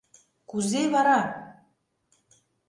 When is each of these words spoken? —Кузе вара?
—Кузе 0.49 0.81
вара? 0.93 1.19